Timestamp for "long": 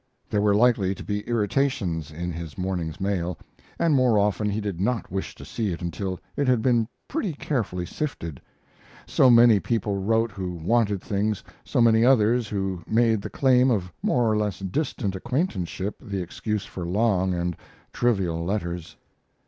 16.83-17.35